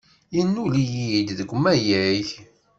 [0.35, 2.27] Yennul-iyi deg umayeg.